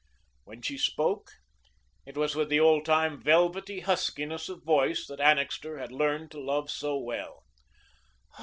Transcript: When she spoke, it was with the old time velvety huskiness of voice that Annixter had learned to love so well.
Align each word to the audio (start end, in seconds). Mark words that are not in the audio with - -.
When 0.45 0.63
she 0.63 0.79
spoke, 0.79 1.29
it 2.07 2.17
was 2.17 2.33
with 2.33 2.49
the 2.49 2.59
old 2.59 2.85
time 2.85 3.21
velvety 3.21 3.81
huskiness 3.81 4.49
of 4.49 4.63
voice 4.63 5.05
that 5.05 5.19
Annixter 5.21 5.77
had 5.77 5.91
learned 5.91 6.31
to 6.31 6.39
love 6.41 6.71
so 6.71 6.97
well. 6.97 7.43